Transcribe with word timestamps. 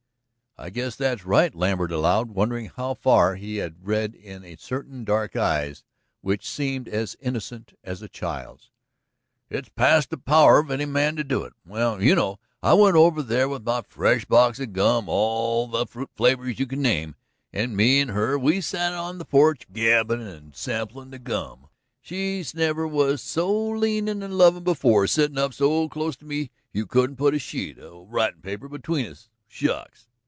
"I 0.57 0.69
guess 0.69 0.95
that's 0.95 1.25
right," 1.25 1.55
Lambert 1.55 1.91
allowed, 1.93 2.31
wondering 2.31 2.69
how 2.75 2.93
far 2.93 3.35
he 3.35 3.55
had 3.57 3.87
read 3.87 4.13
in 4.13 4.55
certain 4.57 5.03
dark 5.05 5.35
eyes 5.37 5.83
which 6.19 6.47
seemed 6.47 6.87
as 6.89 7.15
innocent 7.21 7.75
as 7.83 8.01
a 8.03 8.09
child's. 8.09 8.69
"It's 9.49 9.69
past 9.69 10.09
the 10.11 10.17
power 10.17 10.59
of 10.59 10.69
any 10.69 10.85
man 10.85 11.15
to 11.15 11.23
do 11.23 11.43
it. 11.45 11.53
Well, 11.65 12.03
you 12.03 12.13
know, 12.13 12.37
I 12.61 12.73
went 12.73 12.95
over 12.97 13.23
there 13.23 13.47
with 13.49 13.63
my 13.63 13.81
fresh 13.81 14.25
box 14.25 14.59
of 14.59 14.73
gum, 14.73 15.05
all 15.07 15.63
of 15.65 15.71
the 15.71 15.87
fruit 15.87 16.11
flavors 16.15 16.59
you 16.59 16.67
can 16.67 16.81
name, 16.81 17.15
and 17.53 17.75
me 17.75 17.99
and 18.01 18.11
her 18.11 18.37
we 18.37 18.59
set 18.61 18.91
out 18.93 19.05
on 19.05 19.17
the 19.19 19.25
porch 19.25 19.65
gabbin' 19.71 20.19
and 20.21 20.53
samplin' 20.55 21.09
that 21.11 21.23
gum. 21.23 21.69
She 22.01 22.45
never 22.53 22.85
was 22.85 23.23
so 23.23 23.49
leanin' 23.51 24.21
and 24.21 24.37
lovin' 24.37 24.63
before, 24.65 25.07
settin' 25.07 25.39
up 25.39 25.53
so 25.55 25.87
clost 25.89 26.19
to 26.19 26.25
me 26.25 26.51
you 26.71 26.85
couldn't 26.85 27.15
'a' 27.15 27.23
put 27.23 27.33
a 27.33 27.39
sheet 27.39 27.79
of 27.79 28.09
writin' 28.09 28.41
paper 28.41 28.67
between 28.67 29.07
us. 29.07 29.27
Shucks!" 29.47 30.07